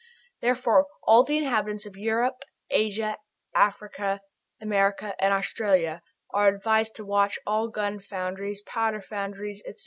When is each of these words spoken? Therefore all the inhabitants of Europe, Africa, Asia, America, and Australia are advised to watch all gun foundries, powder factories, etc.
Therefore 0.41 0.87
all 1.03 1.23
the 1.23 1.37
inhabitants 1.37 1.85
of 1.85 1.95
Europe, 1.95 2.41
Africa, 2.71 3.19
Asia, 3.51 4.19
America, 4.59 5.13
and 5.23 5.31
Australia 5.31 6.01
are 6.31 6.47
advised 6.47 6.95
to 6.95 7.05
watch 7.05 7.37
all 7.45 7.67
gun 7.67 7.99
foundries, 7.99 8.63
powder 8.65 9.03
factories, 9.03 9.61
etc. 9.63 9.79